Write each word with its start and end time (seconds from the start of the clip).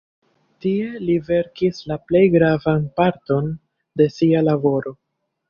Tie 0.63 0.87
li 1.09 1.17
verkis 1.27 1.81
la 1.91 1.97
plej 2.11 2.23
gravan 2.37 2.89
parton 3.01 3.53
de 4.03 4.09
sia 4.17 4.43
laboro. 4.49 4.97